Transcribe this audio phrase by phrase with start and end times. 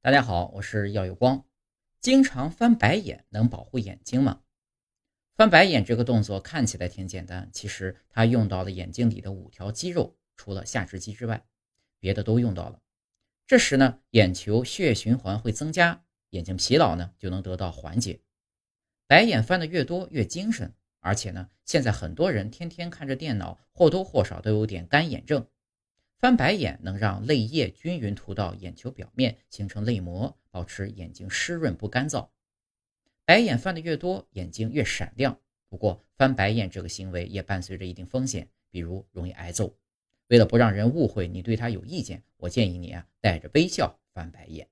[0.00, 1.44] 大家好，我是耀有光。
[2.00, 4.42] 经常翻白眼能保护眼睛吗？
[5.34, 11.44] 翻白眼这个动作看起来挺简单，其实它用到了眼睛里的五条肌肉，除了下肢肌之外，
[11.98, 12.80] 别的都用到了。
[13.44, 18.20] 这时呢，眼球血液循环会增加，眼睛疲劳呢就能得到缓解。
[19.08, 25.48] 白眼翻的越多越精神，而且呢，现在很多人天天看着电脑，或多或少都有点干眼症。
[26.20, 32.28] 翻白眼能让泪液均匀涂到眼球表面，形成泪膜，保持眼睛湿润不干燥。
[33.24, 35.38] 白眼翻的越多，眼睛越闪亮。
[35.68, 39.72] 不过，翻白眼这个行为也伴随着一定风险，比如容易挨揍。
[40.26, 44.66] 为了不让人误会你对他有意见，我建议你啊，带着微笑翻白眼。